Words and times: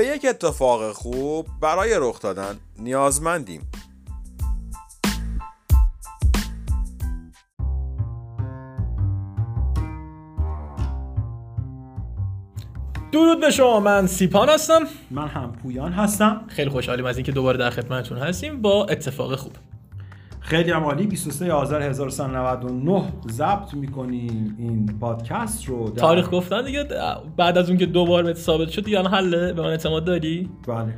به 0.00 0.06
یک 0.06 0.26
اتفاق 0.28 0.92
خوب 0.92 1.46
برای 1.60 1.94
رخ 1.98 2.20
دادن 2.20 2.58
نیازمندیم. 2.78 3.70
درود 13.12 13.40
به 13.40 13.50
شما 13.50 13.80
من 13.80 14.06
سیپان 14.06 14.48
هستم. 14.48 14.80
من 15.10 15.28
هم 15.28 15.52
پویان 15.52 15.92
هستم. 15.92 16.44
خیلی 16.48 16.70
خوشحالیم 16.70 17.04
از 17.04 17.16
اینکه 17.16 17.32
دوباره 17.32 17.58
در 17.58 17.70
خدمتتون 17.70 18.18
هستیم 18.18 18.62
با 18.62 18.86
اتفاق 18.86 19.36
خوب. 19.36 19.52
خیلی 20.50 20.70
هم 20.70 20.84
عالی. 20.84 21.06
23 21.06 21.52
آذر 21.52 21.82
1399 21.82 23.02
ضبط 23.30 23.74
می‌کنیم 23.74 24.56
این 24.58 24.98
پادکست 25.00 25.68
رو. 25.68 25.90
در... 25.90 26.00
تاریخ 26.00 26.28
گفتن 26.32 26.64
دیگه 26.64 26.84
بعد 27.36 27.58
از 27.58 27.68
اون 27.68 27.78
که 27.78 27.86
دوبار 27.86 28.22
بهت 28.22 28.36
ثابت 28.36 28.68
شد 28.68 28.84
دیگه 28.84 29.02
حله. 29.02 29.52
به 29.52 29.62
من 29.62 29.68
اعتماد 29.68 30.04
داری؟ 30.04 30.48
بله. 30.68 30.94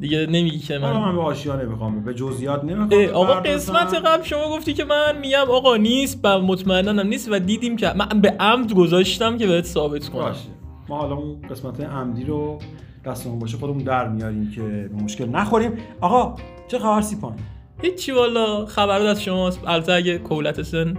دیگه 0.00 0.26
نمیگی 0.26 0.58
که 0.58 0.78
من 0.78 0.92
من 0.92 1.16
به 1.16 1.22
آشیا 1.22 1.56
نمی‌خوام 1.56 2.04
به 2.04 2.14
جزئیات 2.14 2.64
نمی‌خوام. 2.64 3.14
آقا. 3.14 3.34
قسمت 3.40 3.94
قبل 3.94 4.22
شما 4.22 4.48
گفتی 4.56 4.74
که 4.74 4.84
من 4.84 5.18
میگم 5.20 5.44
آقا 5.50 5.76
نیست 5.76 6.20
و 6.24 6.38
مطمئنا 6.40 6.90
هم 6.90 7.06
نیست 7.06 7.28
و 7.32 7.38
دیدیم 7.38 7.76
که 7.76 7.92
من 7.96 8.20
به 8.20 8.36
عمد 8.40 8.74
گذاشتم 8.74 9.38
که 9.38 9.46
بهت 9.46 9.64
ثابت 9.64 10.08
کنم. 10.08 10.22
باشه. 10.22 10.48
ما 10.88 10.98
حالا 10.98 11.14
اون 11.14 11.42
قسمت 11.50 11.80
عمدی 11.80 12.24
رو 12.24 12.58
دستمون 13.04 13.38
باشه 13.38 13.56
خودمون 13.56 13.78
در 13.78 14.08
میاریم 14.08 14.50
که 14.50 14.60
به 14.62 15.02
مشکل 15.04 15.28
نخوریم. 15.28 15.72
آقا 16.00 16.34
چه 16.68 16.78
خبر 16.78 17.00
سیپان؟ 17.00 17.36
هیچی 17.82 18.12
والا. 18.12 18.66
خبر 18.66 19.06
از 19.06 19.22
شماست 19.22 19.60
البته 19.66 19.92
اگه 19.92 20.18
کولت 20.18 20.62
سن. 20.62 20.94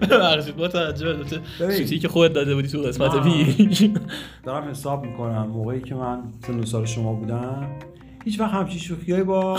ببخشید 0.00 0.56
با 0.56 0.68
توجه 0.68 1.12
به. 1.12 1.24
سوتی 1.70 1.98
که 1.98 2.08
خودت 2.08 2.34
داده 2.34 2.54
بودی 2.54 2.68
تو 2.68 2.78
قسمت. 2.78 3.22
پیش. 3.22 3.88
دارم 4.44 4.68
حساب 4.68 5.04
می‌کنم. 5.04 5.46
موقعی 5.46 5.80
که 5.80 5.94
من 5.94 6.18
سن 6.46 6.64
سال 6.64 6.86
شما 6.86 7.12
بودم 7.12 7.66
هیچ 8.24 8.40
وقت 8.40 8.50
همچین 8.50 8.78
شوخیایی 8.78 9.22
با 9.22 9.58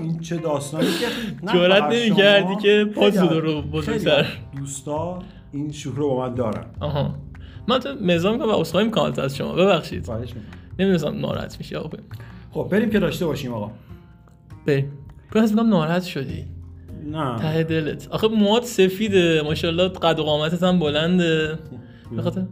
این 0.00 0.20
چه 0.20 0.36
داستانی 0.36 0.86
که 0.86 1.06
جرأت 1.52 1.82
نمی‌کردی 1.82 2.56
که 2.56 2.84
پاس 2.94 3.16
رو 3.16 3.62
بزرگتر. 3.62 4.26
دوستا 4.56 5.18
این 5.52 5.72
شوخی 5.72 5.96
رو 5.96 6.08
با 6.08 6.28
من 6.28 6.34
دارن. 6.34 6.64
آها. 6.80 7.14
من 7.68 7.78
تو 7.78 7.88
مزاح 8.02 8.32
می‌کنم 8.32 8.48
و 8.48 8.52
عذرخواهی 8.52 8.86
می‌کنم 8.86 9.12
از 9.18 9.36
شما. 9.36 9.52
ببخشید. 9.52 10.06
خواهش 10.06 10.28
می‌کنم. 10.28 10.59
نمی‌دونستم 10.80 11.18
ناراحت 11.20 11.58
میشی 11.58 11.76
آقا. 11.76 11.98
خب 12.50 12.68
بریم 12.70 12.90
که 12.90 12.98
داشته 12.98 13.26
باشیم 13.26 13.52
آقا. 13.52 13.70
بریم. 14.66 14.92
میگم 15.34 15.68
ناراحت 15.68 16.02
شدی. 16.02 16.44
نه. 17.12 17.38
ته 17.38 17.62
دلت. 17.62 18.08
آخه 18.10 18.28
موات 18.28 18.64
سفیده. 18.64 19.42
ماشاءالله 19.44 19.88
قد 19.88 20.18
و 20.18 20.22
قامتت 20.22 20.62
هم 20.62 20.78
بلنده. 20.78 21.58
به 22.16 22.22
خاطر 22.22 22.42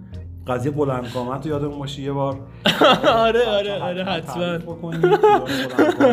قضیه 0.47 0.71
بلند 0.73 1.07
قامت 1.07 1.47
رو 1.47 1.53
یادمون 1.53 1.79
باشه 1.79 2.03
یه 2.03 2.13
بار. 2.13 2.41
آره 3.27 3.47
آره 3.47 3.83
آره 3.83 4.05
حتما. 4.05 4.59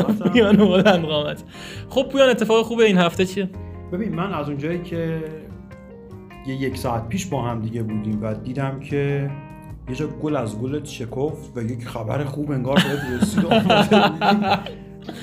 پویان 0.05 0.55
بلند 0.55 1.05
قامت. 1.05 1.43
خب 1.89 2.09
پویان 2.11 2.29
اتفاق 2.29 2.65
خوبه 2.65 2.85
این 2.85 2.97
هفته 2.97 3.25
چیه؟ 3.25 3.49
ببین 3.93 4.15
من 4.15 4.33
از 4.33 4.49
اونجایی 4.49 4.81
که 4.83 5.23
یه 6.47 6.55
یک 6.55 6.77
ساعت 6.77 7.07
پیش 7.09 7.25
با 7.25 7.41
هم 7.41 7.61
دیگه 7.61 7.83
بودیم 7.83 8.23
و 8.23 8.33
دیدم 8.33 8.79
که 8.79 9.31
یه 9.89 9.95
جا 9.95 10.07
گل 10.07 10.35
از 10.35 10.59
گلت 10.59 10.85
شکفت 10.85 11.57
و 11.57 11.61
یک 11.61 11.87
خبر 11.87 12.23
خوب 12.23 12.51
انگار 12.51 12.75
بهت 12.75 13.21
رسید 13.21 13.43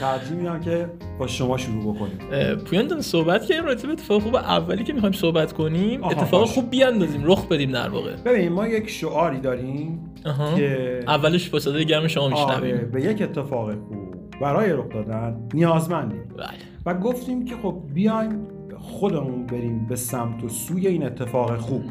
ترجیح 0.00 0.36
میدم 0.36 0.60
که 0.60 0.90
با 1.18 1.26
شما 1.26 1.56
شروع 1.56 1.94
بکنیم. 1.94 2.18
پویان 2.56 3.00
صحبت 3.00 3.44
کردیم 3.44 3.64
راجع 3.64 3.86
به 3.86 3.92
اتفاق 3.92 4.22
خوب 4.22 4.36
اولی 4.36 4.84
که 4.84 4.92
می‌خوایم 4.92 5.12
صحبت 5.12 5.52
کنیم 5.52 6.04
اتفاق. 6.04 6.48
خوب 6.48 6.70
بیاندازیم 6.70 7.22
رخ 7.24 7.46
بدیم 7.48 7.72
در 7.72 7.88
واقع. 7.88 8.16
ببین 8.16 8.52
ما 8.52 8.66
یک 8.66 8.90
شعاری 8.90 9.40
داریم. 9.40 10.14
که 10.56 11.00
اولش 11.06 11.48
با 11.48 11.58
صدای 11.58 11.84
گرم 11.86 12.08
شما 12.08 12.24
آره 12.24 12.32
میشنویم 12.32 12.90
به 12.90 13.02
یک 13.02 13.22
اتفاق 13.22 13.70
خوب 13.74 14.14
برای 14.40 14.72
رخ 14.72 14.88
دادن 14.94 15.48
نیازمندیم. 15.54 16.24
بله. 16.36 16.46
و 16.86 16.94
گفتیم 16.94 17.44
که 17.44 17.54
خب 17.62 17.82
بیایم 17.94 18.46
خودمون 18.78 19.46
بریم 19.46 19.86
به 19.86 19.96
سمت 19.96 20.44
و 20.44 20.48
سوی 20.48 20.86
این 20.86 21.06
اتفاق 21.06 21.56
خوب. 21.56 21.82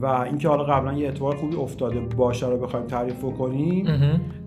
و 0.00 0.06
اینکه 0.06 0.48
حالا 0.48 0.64
قبلا 0.64 0.92
یه 0.92 1.08
اتفاق 1.08 1.36
خوبی 1.36 1.56
افتاده 1.56 2.00
باشه 2.00 2.46
رو 2.46 2.58
بخوایم 2.58 2.86
تعریف 2.86 3.20
کنیم 3.20 3.86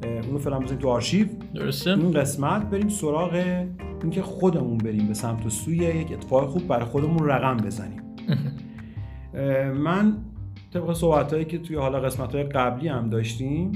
اونو 0.04 0.38
فعلا 0.38 0.60
بزنیم 0.60 0.80
تو 0.80 0.90
آرشیو. 0.90 1.28
درسته. 1.56 1.90
این 1.90 2.12
قسمت 2.12 2.70
بریم 2.70 2.90
سراغ 2.90 3.64
اینکه 4.02 4.22
خودمون 4.22 4.78
بریم 4.78 5.08
به 5.08 5.14
سمت 5.14 5.46
و 5.46 5.50
سوی 5.50 5.76
یک 5.76 6.12
اتفاق 6.12 6.50
خوب 6.50 6.68
برای 6.68 6.86
خودمون 6.86 7.30
رقم 7.30 7.58
بزنیم. 7.58 8.02
من 9.78 10.18
طبق 10.74 10.94
صحبت 10.94 11.34
هایی 11.34 11.46
که 11.46 11.58
توی 11.58 11.76
حالا 11.76 12.00
قسمت 12.00 12.36
های 12.36 12.44
قبلی 12.44 12.88
هم 12.88 13.10
داشتیم 13.10 13.72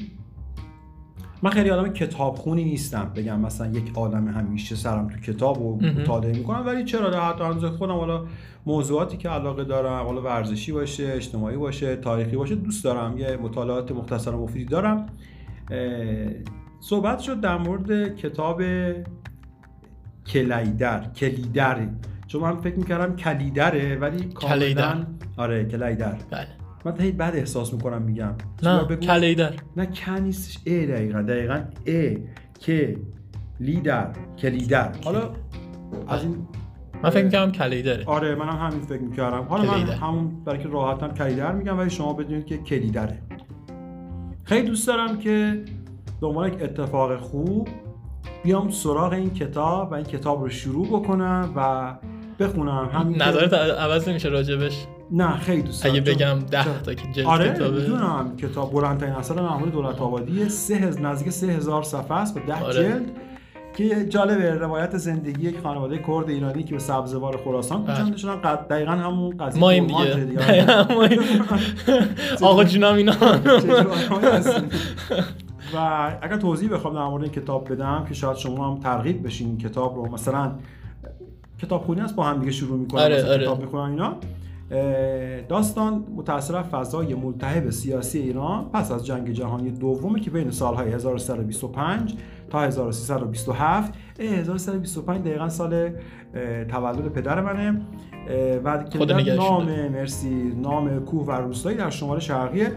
من 1.43 1.49
خیلی 1.49 1.69
آدم 1.69 1.93
کتابخونی 1.93 2.63
نیستم. 2.63 3.11
بگم 3.15 3.39
مثلا 3.39 3.67
یک 3.67 3.97
آدم 3.97 4.27
همیشه 4.27 4.75
سرم 4.75 5.07
تو 5.07 5.17
کتاب 5.33 5.61
و. 5.61 5.81
مطالعه 5.81 6.37
می‌کنم 6.37 6.65
ولی 6.65 6.83
چرا؟ 6.83 7.21
حد 7.21 7.41
اندازه 7.41 7.69
خودم 7.69 7.93
حالا 7.93 8.23
موضوعاتی 8.65 9.17
که 9.17 9.29
علاقه 9.29 9.63
دارم 9.63 10.05
حالا 10.05 10.21
ورزشی 10.21 10.71
باشه 10.71 11.11
اجتماعی 11.15 11.57
باشه 11.57 11.95
تاریخی 11.95 12.35
باشه 12.35 12.55
دوست 12.55 12.83
دارم. 12.83 13.17
یه 13.17 13.37
مطالعات 13.37 13.91
مختصر 13.91 14.31
و 14.31 14.43
مفیدی 14.43 14.65
دارم. 14.65 15.05
صحبت 16.79 17.19
شد 17.19 17.41
در 17.41 17.57
مورد 17.57 18.15
کتاب 18.15 18.61
کلیدر 20.27 21.09
کلیدر. 21.15 21.87
چون 22.27 22.41
من 22.41 22.55
فکر 22.55 22.75
می‌کردم 22.75 23.15
کلیدره 23.15 23.95
ولی 23.95 24.17
کلیدر. 24.17 24.93
کاملا 24.93 25.05
آره 25.37 25.65
کلیدر. 25.65 26.15
بله. 26.31 26.47
من 26.85 27.01
هی 27.01 27.11
بد 27.11 27.31
احساس 27.35 27.73
می‌کنم 27.73 28.01
میگم. 28.01 28.33
نه؟ 28.63 28.95
کلیدر. 28.95 29.53
نه 29.77 29.85
ک 29.85 30.09
نیستش. 30.09 30.57
ا 30.65 30.69
دقیقا 30.69 31.21
دقیقا. 31.21 31.61
ا 31.87 32.15
که 32.59 32.97
لیدر 33.59 34.13
کلیدر. 34.37 34.91
حالا 35.03 35.29
از 36.07 36.23
این 36.23 36.47
من 37.03 37.09
فکر 37.09 37.23
می‌کنم 37.23 37.51
کلیدره. 37.51 38.03
آره 38.05 38.35
منم 38.35 38.57
همین 38.57 38.79
فکر 38.81 39.01
می‌کردم. 39.01 39.41
حالا 39.41 39.63
من. 39.71 39.89
همون 39.89 40.43
برای 40.45 40.59
که 40.59 40.69
راحتم 40.69 41.07
کلیدر 41.13 41.51
میگم 41.51 41.77
ولی 41.79 41.89
شما 41.89 42.13
بدونید 42.13 42.45
که 42.45 42.57
کلیدره. 42.57 43.21
خیلی 44.43 44.67
دوست 44.67 44.87
دارم 44.87 45.17
که 45.17 45.63
به 46.21 46.27
عنوان 46.27 46.47
یک 46.53 46.61
اتفاق 46.61 47.19
خوب 47.19 47.67
بیام 48.43 48.69
سراغ 48.69 49.13
این 49.13 49.29
کتاب 49.33 49.91
و 49.91 49.93
این 49.93 50.05
کتاب 50.05 50.41
رو 50.41 50.49
شروع 50.49 50.87
بکنم 50.87 51.53
و 51.55 51.93
بخونم. 52.39 52.89
همین 52.93 53.21
نظرت 53.21 53.53
عوض 53.53 54.09
نمیشه 54.09 54.29
راجبش؟ 54.29 54.85
نه 55.11 55.37
خیلی 55.37 55.61
دوست 55.61 55.83
دارم. 55.83 55.95
اگه 55.95 56.11
بگم 56.13 56.39
ده 56.39 56.63
چون- 56.63 56.73
تا 56.85 56.93
که 56.93 57.11
جلد 57.11 57.25
آره 57.25 57.53
کتابه. 57.53 57.81
می‌دونم 57.81 58.35
کتاب 58.37 58.73
بلندترین 58.73 59.13
اثر 59.13 59.41
محمود 59.41 59.71
دولت 59.71 60.01
آبادی 60.01 60.49
سه 60.49 60.75
هز... 60.75 61.01
نزدیک 61.01 61.29
سه 61.29 61.47
هزار 61.47 61.83
صفحه 61.83 62.17
است 62.17 62.39
با 62.39 62.45
ده 62.47 62.63
آره. 62.63 62.73
جلد. 62.83 63.11
که 63.75 64.05
جالبه 64.05 64.51
روایت 64.51 64.97
زندگی 64.97 65.47
یک 65.49 65.59
خانواده 65.59 65.97
کرد 66.07 66.29
ایرانی 66.29 66.63
که 66.63 66.73
به 66.73 66.79
سبزوار 66.79 67.37
خراسان. 67.37 67.83
بله. 67.83 67.95
کوچنده 67.95 68.17
شدن 68.17 68.35
قد... 68.35 68.67
دقیقا 68.67 68.91
همون 68.91 69.37
قضیه 69.37 69.61
ما 69.61 69.69
این 69.69 69.85
دیگه. 69.87 70.15
این- 70.15 70.39
آقا 72.41 72.63
جونم 72.63 72.93
اینا؟ 72.95 73.13
و 75.73 75.77
اگر 76.21 76.37
توضیح 76.37 76.69
بخوام 76.73 76.93
در 76.93 77.03
مورد 77.05 77.23
این 77.23 77.31
کتاب 77.31 77.71
بدم 77.73 78.05
که 78.07 78.13
شاید 78.13 78.37
شما 78.37 78.71
هم 78.71 78.79
ترغیب 78.79 79.25
بشین 79.25 79.47
این 79.47 79.57
کتاب 79.57 79.95
رو. 79.95 80.11
مثلا 80.13 80.51
کتاب 81.61 81.81
خونی 81.81 82.01
هست 82.01 82.15
با 82.15 82.23
هم 82.23 82.39
دیگه 82.39 82.51
شروع 82.51 82.79
می‌کنن 82.79 83.01
آره، 83.01 83.25
آره. 83.31 83.43
کتاب 83.43 83.61
می‌خونن 83.61 83.83
اینا. 83.91 84.13
داستان 85.49 86.03
متأثر 86.15 86.55
از 86.57 86.65
فضای 86.65 87.13
ملتهب 87.15 87.69
سیاسی 87.69 88.19
ایران 88.19 88.69
پس 88.73 88.91
از 88.91 89.05
جنگ 89.05 89.31
جهانی 89.31 89.71
دومی 89.71 90.21
که 90.21 90.31
بین 90.31 90.51
سالهای 90.51 90.91
1325 90.91 92.13
تا 92.55 92.61
1327 92.61 93.93
اه، 94.19 94.27
1325 94.27 95.21
دقیقا 95.21 95.49
سال 95.49 95.89
تولد 96.69 97.07
پدر 97.13 97.41
منه 97.41 97.81
و 98.63 98.83
که 98.83 98.99
نام 99.35 99.63
شده. 99.65 99.89
مرسی 99.89 100.53
نام 100.61 100.99
کوه 100.99 101.25
و 101.25 101.31
روستایی 101.31 101.77
در 101.77 101.89
شمال 101.89 102.19
شرقی 102.19 102.67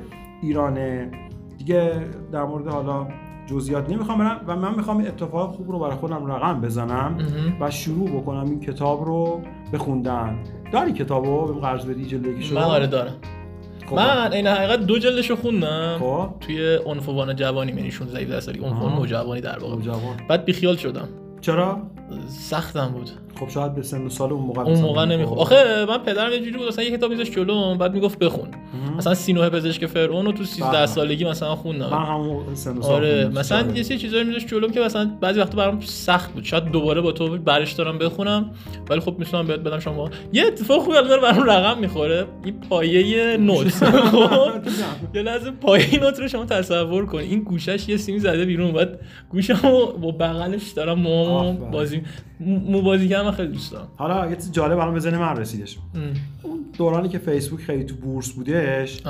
ایرانه 0.42 1.10
دیگه 1.58 1.92
در 2.32 2.44
مورد 2.44 2.69
حالا 2.69 3.08
جزئیات 3.46 3.90
نمی‌خوام 3.90 4.19
برم 4.19 4.40
و 4.46 4.56
من 4.56 4.75
می‌خوام 4.75 4.98
اتفاق 5.00 5.50
خوب 5.50 5.70
رو 5.70 5.78
برای 5.78 5.94
خودم 5.96 6.26
رقم 6.26 6.60
بزنم. 6.60 7.16
و 7.60 7.70
شروع 7.70 8.10
بکنم 8.10 8.44
این 8.44 8.60
کتاب 8.60 9.04
رو 9.04 9.40
بخوندن 9.72 10.38
داری 10.72 10.92
کتابو 10.92 11.46
بهم 11.46 11.58
قرض 11.60 11.86
بدی 11.86 12.02
یکیشو 12.02 12.54
من 12.54 12.62
آره 12.62 12.86
دارم. 12.86 13.12
من 13.96 14.32
این 14.32 14.46
حقیقت 14.46 14.81
دو 14.81 14.99
جلدشو 14.99 15.37
خوندم. 15.37 15.96
خب. 16.00 16.31
توی 16.40 16.76
عنفوان 16.87 17.37
جوانی 17.37 17.73
یعنی 17.73 17.90
16 17.90 18.20
17 18.20 18.40
سالی 18.40 18.58
عنفوان 18.58 18.93
آها. 18.93 18.99
نوجوانی 18.99 19.40
در 19.40 19.58
واقع. 19.58 19.76
بعد 20.29 20.44
بیخیال 20.44 20.76
شدم. 20.76 21.08
چرا؟ 21.40 21.82
سختم 22.29 22.88
بود. 22.88 23.11
خب 23.40 23.49
شاید 23.49 23.75
به 23.75 23.82
سن 23.82 24.06
و 24.06 24.08
سال 24.08 24.32
اون 24.32 24.43
موقع 24.43 24.62
اون 24.62 24.81
موقع. 24.81 25.05
نمی‌خواد 25.05 25.38
آخه 25.38 25.87
من 25.88 25.99
پدرم 25.99 26.32
یه 26.32 26.38
جوری 26.38 26.58
بود 26.58 26.69
مثلا 26.69 26.85
یه 26.85 26.90
کتاب 26.90 27.11
میذاشت 27.11 27.32
جلوم 27.32 27.79
بعد 27.79 27.94
می‌گفت 27.94 28.19
بخون 28.19 28.49
مثلا 28.99 29.14
سینوه 29.14 29.49
پزشک 29.49 29.87
فرعون 29.87 30.26
رو 30.26 30.32
تو 30.32 30.44
13 30.44 30.70
بله. 30.70 30.87
سالگی 30.87 31.25
مثلا 31.25 31.56
خوندم 31.56 31.90
من 31.90 32.05
همون 32.06 32.55
سن 32.55 32.79
و 32.79 32.82
سال 32.82 32.93
آره. 32.93 33.29
مثلا 33.29 33.62
جالب. 33.62 33.76
یه 33.76 33.82
سری 33.82 33.99
چیزایی 33.99 34.25
میذاشت 34.25 34.49
جلوم 34.49 34.70
که 34.70 34.81
مثلا 34.81 35.11
بعضی 35.20 35.40
وقتا 35.40 35.56
برام 35.56 35.81
سخت 35.81 36.32
بود 36.32 36.44
شاید 36.44 36.64
دوباره 36.64 37.00
با 37.00 37.12
تو 37.12 37.38
برش 37.38 37.73
دارم 37.73 37.99
بخونم 37.99 38.50
ولی 38.90 39.00
خب 39.00 39.14
می‌تونم 39.19 39.46
بهت 39.46 39.61
بدم 39.61 39.79
شما 39.79 40.11
یه 40.32 40.46
اتفاق 40.46 40.82
خوبی 40.82 40.96
الان 40.96 41.20
برام 41.20 41.50
رقم 41.50 41.79
می‌خوره 41.81 42.26
این 42.44 42.61
پایه 42.61 43.37
نوت 43.37 43.84
خب 44.12 44.50
یه 45.14 45.23
لحظه 45.23 45.50
پایه 45.50 46.00
نوت 46.00 46.20
رو 46.20 46.29
شما 46.29 46.44
تصور 46.44 47.06
کن 47.06 47.19
این 47.19 47.43
گوشش 47.43 47.88
یه 47.88 47.96
سیمی 47.96 48.19
زده 48.19 48.44
بیرون 48.44 48.73
بعد 48.73 49.00
گوشمو 49.31 49.87
با 49.87 50.11
بغلش 50.11 50.70
دارم 50.70 51.06
آفرین. 51.06 51.70
بازی 51.70 52.02
مو 52.41 52.82
بازی 52.82 53.08
من 53.28 53.36
خیلی 53.36 53.52
دوست 53.52 53.72
دارم. 53.72 53.88
حالا 53.96 54.30
یه 54.30 54.36
چیز 54.36 54.52
جالب 54.52 54.78
الان 54.78 54.98
ذهن 54.98 55.19
من 55.19 55.36
رسیدش. 55.36 55.78
ام. 55.94 56.02
اون 56.42 56.58
دورانی 56.78 57.08
که 57.08 57.19
فیسبوک 57.19 57.60
خیلی 57.60 57.84
تو 57.84 57.94
بورس 57.94 58.32
بودش 58.32 59.02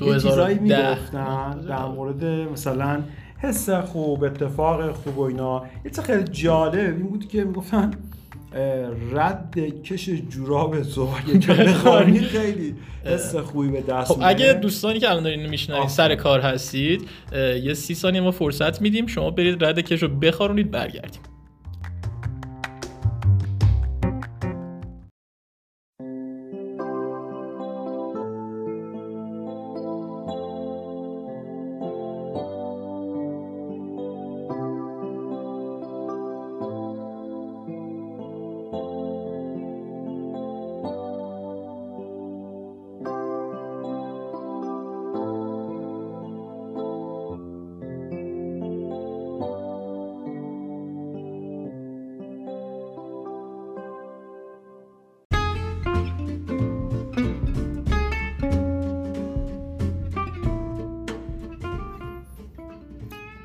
یه 0.00 0.20
چیزایی 0.20 0.58
2010 0.58 0.60
می‌گفتن 0.60 1.60
در 1.60 1.84
مورد 1.84 2.24
مثلا 2.24 3.02
حس 3.38 3.70
خوب 3.70 4.24
اتفاق 4.24 4.92
خوب 4.92 5.18
و 5.18 5.22
اینا. 5.22 5.64
یه 5.84 5.90
چیز 5.90 6.00
خیلی 6.00 6.24
جالب 6.24 6.96
این 6.96 7.08
بود 7.08 7.28
که 7.28 7.44
می‌گفتن 7.44 7.90
رد 9.12 9.58
کش 9.58 10.10
جوراب 10.10 10.82
که 11.40 11.52
بخوانی 11.52 12.20
خیلی 12.38 12.74
حس 13.04 13.36
خوبی 13.36 13.68
به 13.68 13.80
دست 13.80 14.12
خب. 14.12 14.20
اگه 14.22 14.52
دوستانی 14.52 14.98
که 14.98 15.10
الان 15.10 15.22
دارین 15.22 15.46
میشنوید 15.46 15.82
آفرین. 15.82 15.96
سر 15.96 16.14
کار 16.14 16.40
هستید 16.40 17.08
یه 17.62 17.74
سی 17.74 17.94
ثانیه 17.94 18.20
ما 18.20 18.30
فرصت 18.30 18.82
میدیم 18.82 19.06
شما 19.06 19.30
برید 19.30 19.64
رد 19.64 19.80
کش 19.80 20.02
رو 20.02 20.08
بخارونید 20.08 20.70
برگردیم. 20.70 21.20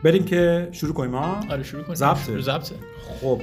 بریم 0.03 0.25
که 0.25 0.69
شروع 0.71 0.93
کنیم 0.93 1.15
ها 1.15 1.39
آره 1.51 1.63
شروع 1.63 1.83
کنیم. 1.83 1.95
ضبطه. 1.95 2.25
شروع 2.25 2.41
ضبطه. 2.41 2.75
خب. 3.21 3.41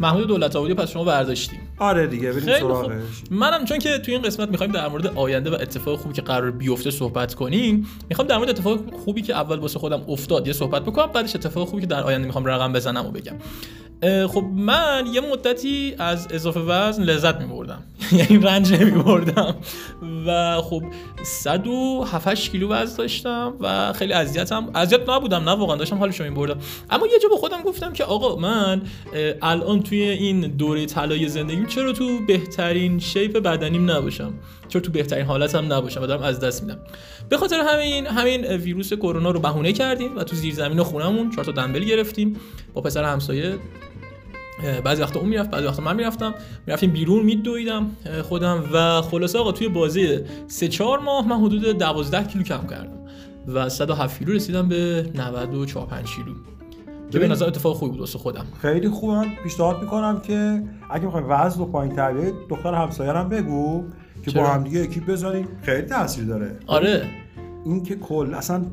محمود 0.00 0.26
دولت 0.26 0.56
آبادی 0.56 0.74
پس 0.74 0.90
شما 0.90 1.04
برداشتیم. 1.04 1.60
آره 1.78 2.06
دیگه 2.06 2.32
بریم 2.32 2.58
سراغش. 2.58 2.92
منم 3.30 3.64
چون 3.64 3.78
که 3.78 3.98
توی 3.98 4.14
این 4.14 4.22
قسمت 4.22 4.48
می‌خوایم 4.48 4.72
در 4.72 4.88
مورد 4.88 5.06
آینده 5.06 5.50
و 5.50 5.54
اتفاق 5.54 5.98
خوبی 5.98 6.14
که 6.14 6.22
قرار 6.22 6.50
بیفته 6.50 6.90
صحبت 6.90 7.34
کنیم 7.34 7.86
می‌خوام 8.08 8.28
در 8.28 8.36
مورد 8.36 8.50
اتفاق 8.50 8.78
خوبی 9.04 9.22
که 9.22 9.34
اول 9.34 9.58
واسه 9.58 9.78
خودم 9.78 10.04
افتاد 10.08 10.46
یه 10.46 10.52
صحبت 10.52 10.82
بکنم 10.82 11.06
بعدش 11.06 11.36
اتفاق 11.36 11.68
خوبی 11.68 11.82
که 11.82 11.86
در 11.86 12.02
آینده 12.02 12.26
می‌خوام 12.26 12.44
رقم 12.44 12.72
بزنم 12.72 13.06
و 13.06 13.10
بگم. 13.10 13.36
خب 14.26 14.44
من 14.56 15.04
یه 15.12 15.20
مدتی 15.20 15.94
از 15.98 16.28
اضافه 16.30 16.60
وزن 16.60 17.02
لذت 17.02 17.40
میبردم. 17.40 17.82
یعنی 18.18 18.38
رنج 18.38 18.72
نمیبردم. 18.72 19.54
و 20.26 20.60
خب 20.62 20.82
107 21.22 22.34
کیلو 22.34 22.68
وزن 22.68 22.96
داشتم 22.96 23.54
و 23.60 23.92
خیلی 23.92 24.12
اذیتم. 24.12 24.70
اذیت 24.74 25.08
نبودم 25.08 25.48
نه 25.48 25.50
واقعا 25.50 25.76
داشتم 25.76 25.96
حالشو 25.96 26.24
میبردم. 26.24 26.58
اما 26.90 27.06
یه 27.06 27.18
جا 27.22 27.28
با 27.28 27.36
خودم 27.36 27.62
گفتم 27.62 27.92
که 27.92 28.04
آقا 28.04 28.36
من 28.36 28.82
الان 29.42 29.82
توی 29.82 30.02
این 30.02 30.40
دوره 30.40 30.86
طلایی 30.86 31.28
زندگیم 31.28 31.66
چرا 31.66 31.92
تو 31.92 32.18
بهترین 32.26 32.98
شیپ 32.98 33.38
بدنیم 33.38 33.90
نباشم؟ 33.90 34.34
چرا 34.68 34.80
تو 34.80 34.92
بهترین 34.92 35.26
حالتم 35.26 35.72
نباشم؟ 35.72 36.02
و 36.02 36.06
دارم 36.06 36.22
از 36.22 36.40
دست 36.40 36.62
میدم. 36.62 36.78
به 37.28 37.36
خاطر 37.36 37.60
همین 37.60 38.06
همین 38.06 38.44
ویروس 38.46 38.92
کرونا 38.92 39.30
رو 39.30 39.40
بهونه 39.40 39.72
کردیم 39.72 40.16
و 40.16 40.24
تو 40.24 40.36
زیر 40.36 40.54
زمین 40.54 40.82
خونمون 40.82 41.30
چهار 41.30 41.44
تا 41.44 41.52
دنبل 41.52 41.84
گرفتیم 41.84 42.36
با 42.74 42.80
پسر 42.80 43.04
همسایه. 43.04 43.58
بعضی 44.84 45.02
وقتا 45.02 45.20
اون 45.20 45.28
می‌رفت 45.28 45.50
بعضی 45.50 45.66
وقتا 45.66 45.82
من 45.82 45.96
می‌رفتم. 45.96 46.34
می‌رفتیم 46.66 46.90
بیرون 46.90 47.24
میدویدم 47.24 47.90
خودم. 48.22 48.64
و 48.72 49.02
خلاصه 49.02 49.38
آقا 49.38 49.52
توی 49.52 49.68
بازی 49.68 50.18
سه 50.46 50.68
چهار 50.68 50.98
ماه 50.98 51.28
من 51.28 51.36
حدود 51.36 51.78
12 51.78 52.24
کیلو 52.24 52.44
کم 52.44 52.66
کردم 52.66 52.98
و 53.48 53.68
107 53.68 54.18
کیلو 54.18 54.32
رسیدم 54.32 54.68
به 54.68 55.06
94 55.14 55.86
5 55.86 56.06
کیلو. 56.06 56.32
که 57.10 57.18
به 57.18 57.28
نظر 57.28 57.46
اتفاق 57.46 57.76
خوبی 57.76 57.90
بود 57.90 58.00
واسه 58.00 58.18
خودم. 58.18 58.46
خیلی 58.62 58.88
خوب 58.88 59.10
من 59.10 59.26
پیشنهاد 59.42 59.80
می‌کنم 59.80 60.20
که 60.20 60.62
اگه 60.90 61.04
می‌خوای 61.04 61.24
وزن 61.28 61.58
رو 61.58 61.66
پایین 61.66 61.96
تر 61.96 62.12
دختر 62.50 62.74
همسایه 62.74 63.12
هم 63.12 63.28
بگو 63.28 63.84
که 64.24 64.30
چرا؟ 64.30 64.42
با 64.42 64.48
هم 64.48 64.64
دیگه 64.64 64.82
اکیپ 64.82 65.06
بزنیم. 65.06 65.48
خیلی 65.62 65.82
تاثیر 65.82 66.24
داره. 66.24 66.58
آره. 66.66 67.10
این 67.64 67.82
که 67.82 67.96
کل 67.96 68.34
اصلا 68.34 68.64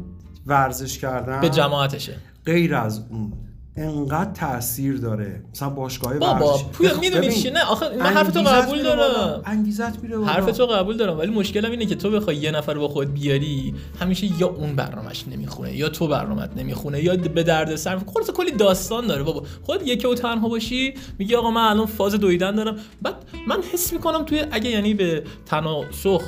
ورزش 0.47 0.97
کردن 0.97 1.41
به 1.41 1.49
جماعتشه. 1.49 2.15
غیر 2.45 2.75
از 2.75 3.05
اون. 3.09 3.33
انقدر 3.79 4.31
تاثیر 4.31 4.97
داره. 4.97 5.43
مثلا 5.53 5.69
باشگاه 5.69 6.17
بابا 6.17 6.57
پویا 6.73 6.99
می‌دونی 6.99 7.31
چیه 7.31 7.51
نه 7.51 7.63
آخه 7.63 7.97
من 7.97 8.05
حرف 8.05 8.31
تو 8.31 8.39
قبول. 8.39 8.83
دارم. 8.83 9.41
انگیزت 9.45 10.03
میره 10.03 10.17
بالا. 10.17 10.31
حرف 10.31 10.57
تو 10.57 10.65
قبول 10.65 10.97
دارم 10.97 11.17
ولی 11.17 11.31
مشکلم 11.31 11.71
اینه 11.71 11.85
که 11.85 11.95
تو 11.95 12.11
بخوای 12.11 12.35
یه 12.35 12.51
نفر 12.51 12.73
با 12.73 12.87
خود 12.87 13.13
بیاری 13.13 13.73
همیشه 14.01 14.41
یا 14.41 14.47
اون 14.47 14.75
برنامهش 14.75 15.23
نمی‌خونه 15.31 15.75
یا 15.75 15.89
تو 15.89 16.07
برنامهت 16.07 16.49
نمی‌خونه 16.55 17.03
یا 17.03 17.15
به 17.15 17.43
درد 17.43 17.75
سر 17.75 17.99
خلاص 18.13 18.31
کلی 18.31 18.51
داستان 18.51 19.07
داره 19.07 19.23
بابا. 19.23 19.43
خود 19.63 19.87
یکی 19.87 20.07
و 20.07 20.13
تنها 20.13 20.49
باشی 20.49 20.93
میگی 21.19 21.35
آقا 21.35 21.51
من 21.51 21.61
الان 21.61 21.85
فاز 21.85 22.15
دویدن 22.15 22.55
دارم. 22.55 22.75
بعد 23.01 23.15
من 23.47 23.57
حس 23.73 23.93
می‌کنم 23.93 24.25
توی 24.25 24.43
اگه 24.51 24.69
یعنی 24.69 24.93
به 24.93 25.23
تناسخ 25.45 26.23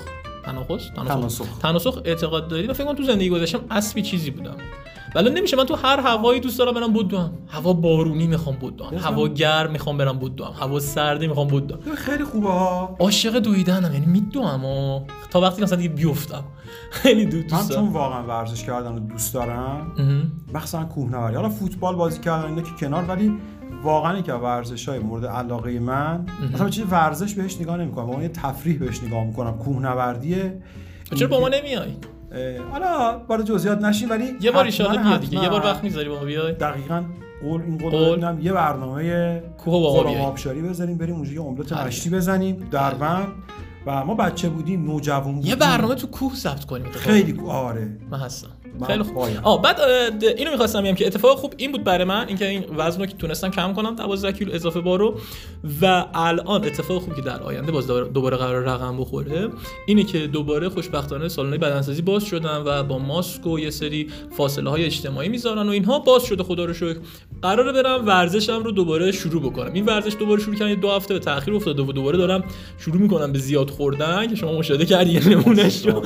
تناقض 0.46 0.82
تناسخ. 0.96 1.46
تناسخ 1.62 2.02
اعتقاد 2.06 2.48
داری؟ 2.48 2.68
و 2.68 2.74
فکر 2.74 2.84
کنم 2.84 2.96
تو 2.96 3.04
زندگی 3.04 3.30
گذاشتم 3.30 3.60
اسبی 3.72 4.02
چیزی 4.02 4.32
بودم. 4.32 4.56
ولی 5.16 5.30
نمیشه 5.30 5.58
من 5.58 5.66
تو 5.66 5.76
هر 5.76 6.00
هوایی 6.00 6.40
دوست 6.40 6.60
دارم 6.60 6.74
برم 6.74 6.94
بدوم 6.94 7.32
هوا 7.48 7.74
بارونی 7.74 8.28
می‌خوام 8.28 8.56
بدوم 8.56 8.90
بزن. 8.92 8.98
هوا 8.98 9.28
گرم 9.28 9.72
می‌خوام 9.72 9.98
برم 9.98 10.20
بدوم 10.20 10.54
هوا 10.60 10.80
سردی 10.80 11.28
می‌خوام 11.28 11.48
ببین 11.48 11.96
خیلی 11.96 12.24
خوبه 12.24 12.50
ها. 12.50 12.96
عاشق 13.00 13.40
دویدنم 13.40 13.94
یعنی 13.94 14.06
میدوم 14.06 14.66
و 14.66 15.02
تا 15.30 15.42
وقتی 15.42 15.62
مثلا 15.62 15.78
دیگه 15.78 15.90
بیفتم. 15.90 16.44
خیلی 16.92 17.26
دو 17.26 17.38
من 17.38 17.44
دوست 17.44 17.72
چون 17.72 17.84
دارم. 17.84 17.94
واقعا 17.94 18.24
ورزش 18.24 18.64
کردن 18.64 18.94
رو 18.94 19.00
دوست 19.00 19.34
دارم. 19.34 19.92
مخصوصا 20.54 20.84
کوهنوردی 20.84 21.36
حالا 21.36 21.50
فوتبال 21.50 21.96
بازی 21.96 22.20
کردن 22.20 22.46
اینا 22.50 22.62
که 22.62 22.72
کنار 22.80 23.04
ولی 23.04 23.34
واقعا 23.84 24.22
که 24.22 24.34
ورزش 24.34 24.90
های 24.90 25.00
مورد 25.00 25.26
علاقه 25.26 25.80
من 25.80 26.26
مثلا 26.54 26.70
چیز 26.70 26.86
ورزش 26.90 27.34
بهش 27.34 27.62
نگاه 27.62 27.78
نمی‌کنم. 27.78 28.06
واقعا 28.06 28.24
یه 28.24 28.30
تفریح 28.30 28.80
بهش 28.80 29.04
نگاه 29.04 29.24
می‌کنم. 29.24 29.58
کوهنوردیه. 29.58 30.62
چرا 31.16 31.28
با 31.28 31.40
ما 31.40 31.50
نمیای؟ 31.50 31.96
حالا 32.72 33.22
وارد 33.30 33.46
جزئیات 33.46 33.82
نشین 33.82 34.10
ولی 34.10 34.26
یه 34.42 34.52
بار 34.52 34.66
ایشالا 34.66 35.04
بیا 35.04 35.18
دیگه. 35.18 35.44
یه 35.44 35.50
بار 35.50 35.62
وقت 35.62 35.84
می‌ذاری 35.84 36.10
با 36.10 36.16
ما 36.16 36.26
بیای. 36.26 36.54
دقیقا 36.54 37.04
قول 37.44 37.62
این 37.62 37.78
قول 37.78 38.38
یه 38.42 38.54
برنامه 38.54 39.40
کوه 39.58 40.04
با 40.04 40.14
ما 40.14 40.28
آبشاری 40.28 40.62
بزنیم 40.62 40.98
بریم 40.98 41.16
اونجا 41.16 41.32
یه 41.32 41.42
املت 41.42 41.74
حل. 41.74 41.88
مشتی 41.88 42.10
بزنیم 42.10 42.68
دربند. 42.72 43.28
و 43.86 44.06
ما 44.06 44.16
بچه 44.16 44.50
بودیم 44.50 44.86
نوجوان 44.86 45.34
بودیم. 45.36 45.50
یه 45.50 45.56
برنامه 45.56 45.96
تو 45.96 46.08
کوه 46.08 46.36
ضبط 46.36 46.66
کنیم. 46.66 46.92
خیلی 46.92 47.42
آره. 47.48 47.98
من 48.12 48.20
هستم. 48.20 48.50
خیلی 48.88 49.04
خوب. 49.04 49.18
آه 49.44 49.62
بعد 49.62 49.80
اینو 50.38 50.52
می‌خواستم 50.52 50.84
بگم 50.84 50.96
که 50.96 51.08
اتفاق 51.08 51.38
خوب 51.38 51.54
این 51.58 51.72
بود 51.72 51.84
برای 51.84 52.04
من 52.04 52.28
اینکه 52.28 52.48
این 52.48 52.64
وزن 52.78 53.00
رو 53.00 53.06
که 53.06 53.18
تونستم 53.18 53.50
کم 53.50 53.74
کنم 53.74 53.96
12 53.96 54.32
کیلو 54.32 54.54
اضافه 54.54 54.80
بارو. 54.82 55.20
و 55.82 56.06
الان 56.14 56.66
اتفاق 56.66 57.02
خوب 57.02 57.16
که 57.16 57.22
در 57.22 57.44
آینده 57.44 57.72
باز 57.72 57.88
دوباره- 57.88 58.38
قرار 58.38 58.64
رقم 58.64 58.98
بخوره 58.98 59.50
اینه 59.88 60.04
که 60.04 60.28
دوباره 60.28 60.70
خوشبختانه 60.70 61.28
سالن‌های 61.28 61.58
بدنسازی 61.58 62.02
باز 62.02 62.24
شدن 62.24 62.62
و 62.66 62.84
با 62.84 63.00
ماسک 63.00 63.48
و 63.48 63.60
یه 63.60 63.70
سری 63.70 64.08
فاصله 64.38 64.70
های 64.70 64.86
اجتماعی 64.86 65.30
می‌ذارن 65.30 65.68
و 65.68 65.72
اینها 65.72 66.00
باز 66.00 66.24
شده. 66.24 66.44
خدا 66.44 66.66
رو 66.66 66.74
شکر. 66.74 66.98
قراره 67.42 67.72
برم 67.72 68.08
ورزشم 68.08 68.64
رو 68.64 68.72
دوباره 68.72 69.12
شروع 69.12 69.42
بکنم. 69.42 69.74
این 69.74 69.86
ورزش 69.86 70.16
دوباره 70.20 70.42
شروع 70.42 70.56
کردن 70.56 70.74
دو 70.74 70.92
هفته 70.92 71.14
به 71.14 71.20
تاخیر 71.20 71.56
افتاده 71.56 71.84
و 71.84 71.92
دوباره 71.92 72.18
دارم 72.18 72.44
شروع 72.78 72.98
می‌کنم 72.98 73.32
به 73.32 73.40
زیاد 73.40 73.70
خوردن 73.70 74.28
که 74.28 74.36
شما 74.36 74.52
مشاهده 74.52 74.86
کردی 74.86 75.12
یه 75.12 75.30
نمونهش 75.30 75.86
رو 75.86 76.04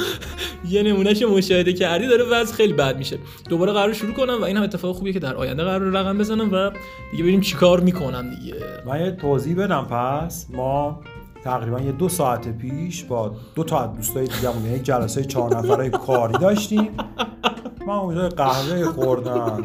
یه 0.70 0.84
نمونهش 0.84 1.22
مشاهده 1.22 1.74
کردی 1.74 2.08
داره 2.08 2.24
وضع 2.24 2.55
خیلی 2.56 2.74
بد 2.74 2.98
میشه. 2.98 3.18
دوباره 3.50 3.72
قرار 3.72 3.94
شروع 3.94 4.14
کنم 4.14 4.42
و 4.42 4.44
این 4.44 4.58
هم 4.58 4.64
اتفاق 4.64 4.96
خوبیه 4.96 5.14
که 5.14 5.20
در 5.20 5.36
آینده 5.36 5.64
قرار 5.64 5.82
رقم 5.82 6.18
بزنم 6.18 6.54
و 6.54 6.72
دیگه 7.12 7.24
ببینیم 7.24 7.42
چیکار 7.42 7.80
می‌کنم 7.80 8.30
دیگه. 8.30 8.56
من 8.86 9.02
یه 9.02 9.12
توضیح 9.12 9.56
بدم 9.56 9.84
پس. 9.84 10.48
ما 10.50 11.02
تقریبا 11.44 11.80
یه 11.80 11.92
دو 11.92 12.10
ساعت 12.10 12.58
پیش 12.58 13.04
با 13.04 13.36
دو 13.56 13.64
تا 13.64 13.80
از 13.80 13.96
دوستای 13.96 14.28
دیگه‌مون 14.28 14.66
یک 14.66 14.84
جلسه 14.84 15.24
چهار 15.24 15.58
نفره 15.58 15.90
کاری 15.90 16.34
داشتیم. 16.34 16.90
من 17.88 17.94
اونجا 17.94 18.30
قهوه 18.30 18.86
خوردم. 18.86 19.64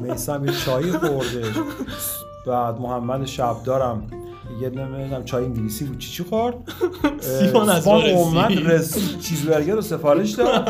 میسم 0.00 0.44
یه 0.46 0.52
چایی 0.52 0.92
خورده 0.92 1.44
بعد 2.46 2.80
محمد 2.80 3.26
شبدارم 3.26 4.06
یه 4.60 4.70
نمی‌دونم 4.70 5.24
چای 5.24 5.44
انگلیسی 5.44 5.84
بود. 5.84 5.98
چی 5.98 6.10
چی 6.10 6.24
خورد؟ 6.24 6.54
سیفان 7.20 7.68
از 7.68 7.88
رسید. 7.88 8.66
رسید 8.66 9.20
چیزبرگر 9.20 9.74
رو 9.74 9.82
سفارش 9.82 10.30
داد. 10.30 10.68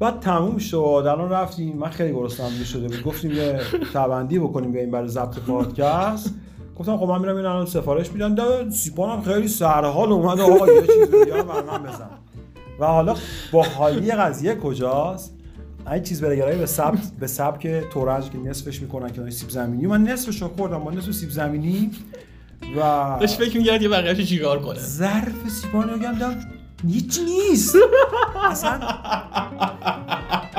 بعد 0.00 0.20
تموم 0.20 0.58
شد 0.58 0.76
الان 0.76 1.30
رفتیم. 1.30 1.76
من 1.76 1.90
خیلی 1.90 2.12
گرسنم 2.12 2.64
شده 2.64 2.88
بود. 2.88 3.02
گفتیم 3.02 3.32
یه 3.32 3.60
تبندی 3.94 4.38
بکنیم 4.38 4.72
بیایم 4.72 4.90
برای 4.90 5.08
ضبط 5.08 5.38
پادکست. 5.38 6.34
گفتم 6.78 6.96
خب 6.96 7.06
من 7.06 7.20
میرم 7.20 7.36
این 7.36 7.46
الان 7.46 7.66
سفارش 7.66 8.12
میدم. 8.12 8.34
ده 8.34 8.70
سیپان 8.70 9.10
هم 9.10 9.22
خیلی 9.22 9.48
سرحال 9.48 10.12
اومد 10.12 10.40
آقا 10.40 10.66
یه 10.66 10.80
چیز 10.80 11.10
دیگه 11.10 11.42
بر 11.42 11.62
من 11.62 11.82
بزن. 11.82 12.10
و 12.80 12.86
حالا 12.86 13.14
با 13.52 13.62
حالی 13.62 14.12
قضیه 14.12 14.54
کجاست؟ 14.54 15.34
این 15.92 16.02
چیز 16.02 16.20
برگرایی 16.20 16.58
به 16.58 16.66
سبک 16.66 16.98
به 17.20 17.26
سبک 17.26 17.66
تورنج 17.66 18.30
که 18.30 18.38
نصفش 18.38 18.82
می‌کنن 18.82 19.12
که 19.12 19.30
سیب 19.30 19.48
زمینی. 19.48 19.86
من 19.86 20.02
نصفش 20.02 20.42
رو 20.42 20.48
خوردم. 20.48 20.78
با 20.78 20.90
نصف 20.90 21.10
سیب 21.10 21.30
زمینی 21.30 21.90
و 22.76 22.80
داشت 23.20 23.38
فکر 23.38 23.58
می‌کرد 23.58 23.82
یه 23.82 23.88
بقیه‌اشو 23.88 24.22
چیکار 24.22 24.62
کنه. 24.62 24.78
ظرف 24.78 25.48
سیپان 25.48 25.88
رو 25.88 25.98
گندم 25.98 26.36
هیچ 26.88 27.20
نیست 27.24 27.76
اصلا 28.50 28.80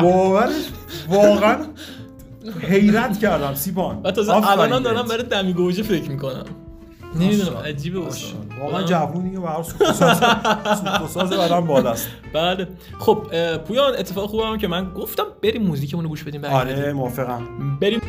باورش 0.02 0.70
واقعا 1.10 1.58
حیرت 2.62 3.20
کردم 3.20 3.54
سیپان 3.56 4.02
و 4.04 4.12
تازه 4.12 4.50
الان 4.50 4.84
دارم. 4.84 5.08
برای 5.08 5.24
دمی 5.24 5.54
گوجه 5.54 5.84
فکر 5.84 6.12
می‌کنم. 6.12 6.46
نمی‌دونم. 7.16 7.58
عجیبه. 7.58 8.00
واسه. 8.00 8.26
واقعا 8.62 8.84
جوونیه 8.84 9.40
و 9.40 9.46
هر 9.46 9.64
سوخت 9.64 9.82
و 9.82 9.94
ساز 9.94 10.18
سوخت 10.80 11.02
و 11.02 11.08
ساز 11.08 11.30
بدن 11.30 11.62
بالاست. 11.62 12.08
بله. 12.34 12.68
خب 13.00 13.28
پویان 13.58 13.94
اتفاق 13.96 14.30
خوبه 14.30 14.46
هم 14.46 14.58
که 14.58 14.68
من 14.68 14.94
گفتم 14.94 15.24
بریم 15.44 15.64
موزیکمون 15.64 16.04
رو 16.04 16.10
گوش 16.10 16.24
بدیم. 16.24 16.46
آره 16.46 16.94
موافقم. 16.94 17.78
بریم. 17.82 18.02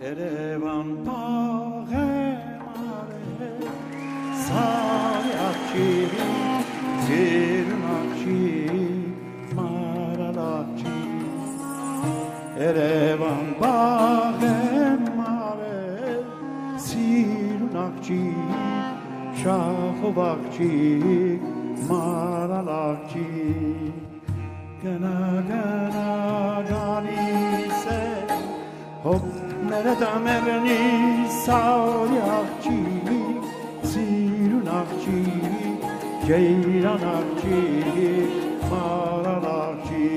e 0.00 0.14
levantare 0.14 1.90
mare 2.64 3.50
sariacci 4.44 5.90
zirnacci 7.04 8.40
maralacci 9.54 10.98
e 12.58 12.72
levantare 12.78 14.58
mare 15.16 15.78
sirnacci 16.76 18.24
şahovakçi 19.40 20.74
maralakçi 21.88 23.30
gana 24.80 25.42
gana 25.48 26.27
مرنی 29.84 31.28
ساری 31.46 32.18
اخچی 32.18 32.86
سیرون 33.82 34.68
اخچی 34.68 35.24
جیران 36.26 37.04
اخچی 37.04 37.62
ماران 38.70 39.44
اخچی 39.44 40.10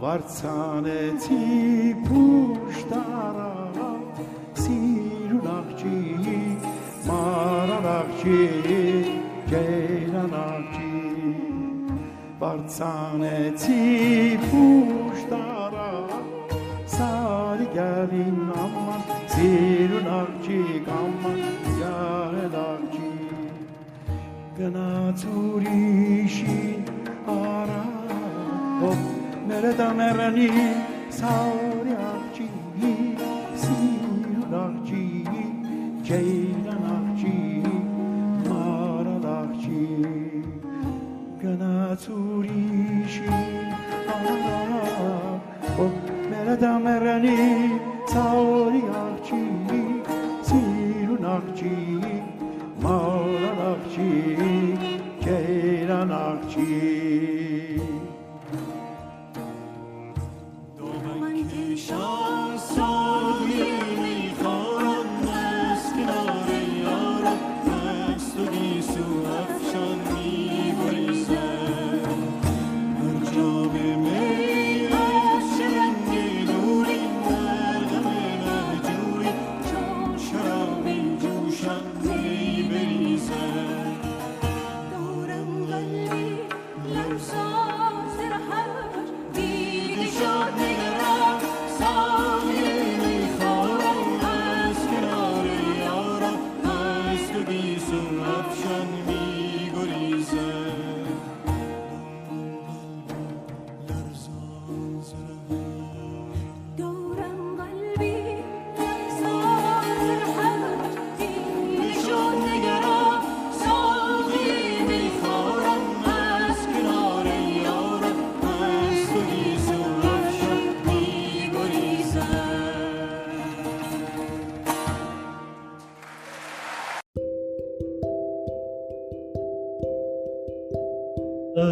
وارسانتی 0.00 1.94
پوش 1.94 2.82
دارا 2.90 3.52
سیرون 4.54 5.46
اخچی 5.46 6.56
ماران 7.06 7.86
اخچی 7.86 8.48
جیران 9.46 10.34
اخچی 10.34 11.04
وارسانتی 12.40 14.36
پوش 14.36 15.07
gelin 17.74 18.38
aman 18.64 19.00
Sirun 19.28 20.06
arki 20.06 20.62
aman 21.00 21.38
ya 21.82 22.30
elaki 22.44 23.10
Gana 24.58 25.14
turişi 25.14 26.78
ara 27.28 27.84
Hop 28.80 28.98
mereda 29.48 29.94
merani 29.94 30.50
sauri 31.10 31.94
arki 32.12 32.48
Sirun 33.56 34.52
arki 34.52 35.24
ceylan 36.04 36.82
arki 36.96 37.62
Maral 38.48 39.24
arki 39.40 40.02
Gana 41.42 41.96
turişi 41.96 42.87
da 46.60 46.78
merani 46.78 47.78
tau 48.12 48.57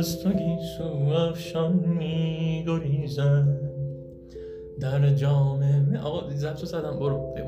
از 0.07 0.23
تو 0.23 0.31
گیسو 0.31 0.85
افشان 1.13 1.73
میگریزن 1.73 3.59
در 4.81 5.11
جام 5.11 5.63
آقا 6.05 6.31
ضبط 6.31 6.61
رو 6.61 6.67
زدم 6.67 6.99
برو 6.99 7.35
به 7.35 7.45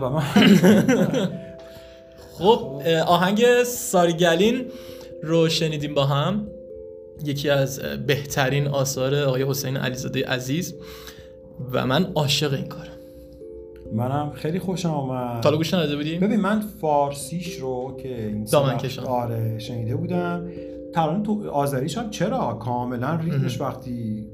به. 0.00 0.08
من 0.08 0.20
خب 2.38 2.82
آهنگ 3.06 3.62
سارگلین 3.62 4.64
رو 5.22 5.48
شنیدیم 5.48 5.94
با 5.94 6.04
هم. 6.04 6.48
یکی 7.24 7.50
از 7.50 7.80
بهترین 8.06 8.66
آثار 8.66 9.14
آقای 9.14 9.42
حسین 9.42 9.76
علیزاده 9.76 10.26
عزیز 10.26 10.74
و 11.72 11.86
من 11.86 12.12
عاشق 12.14 12.52
این 12.52 12.68
کارم. 12.68 12.88
منم 13.92 14.32
خیلی 14.32 14.58
خوشم 14.58 14.90
آمد 14.90 15.42
تا 15.42 15.56
گوش 15.56 15.74
نداده 15.74 15.96
بودیم 15.96 16.20
ببین 16.20 16.40
من 16.40 16.60
فارسیش 16.80 17.56
رو 17.56 17.96
که 18.02 18.26
این 18.26 18.44
دامن. 18.44 18.78
آره 19.06 19.58
شنیده 19.58 19.96
بودم. 19.96 20.48
ترانه 20.94 21.22
تو 21.22 21.50
آذریش 21.50 21.98
هم 21.98 22.10
چرا 22.10 22.54
کاملا 22.54 23.14
ریتمش 23.14 23.60
وقتی 23.60 24.26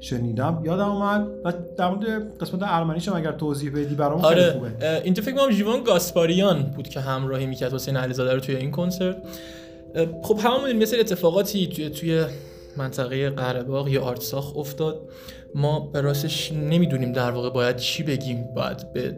شنیدم؟ 0.00 0.60
یادم 0.64 0.90
اومد 0.90 1.26
و 1.44 1.52
در 1.78 1.88
مورد 1.88 2.38
قسمت 2.38 2.60
ارمنیش 2.62 3.08
هم 3.08 3.16
اگر 3.16 3.32
توضیح 3.32 3.72
بدی 3.72 3.94
برام 3.94 4.22
خیلی 4.22 4.40
آره 4.40 4.52
خوبه. 4.52 4.72
اه، 4.80 5.02
اینجا 5.02 5.22
فکر 5.22 5.34
کنم 5.34 5.50
جیوان 5.50 5.84
گاسپاریان 5.84 6.62
بود 6.62 6.88
که 6.88 7.00
همراهی 7.00 7.46
می‌کرد 7.46 7.74
حسین 7.74 7.96
علیزاده 7.96 8.34
رو 8.34 8.40
توی 8.40 8.56
این 8.56 8.70
کنسرت. 8.70 9.16
خب 10.22 10.34
می‌دونیم 10.34 10.82
مثل 10.82 10.96
اتفاقاتی 11.00 11.66
توی, 11.66 11.90
توی 11.90 12.24
منطقه 12.78 13.30
قره 13.30 13.62
باغ 13.62 13.88
یا 13.88 14.02
آرتساخ 14.02 14.56
افتاد. 14.56 15.08
ما 15.54 15.80
به 15.80 16.00
راستش 16.00 16.52
نمی‌دونیم 16.52 17.12
در 17.12 17.30
واقع 17.30 17.50
باید 17.50 17.76
چی 17.76 18.02
بگیم 18.02 18.44
باید 18.54 18.92
به 18.92 19.16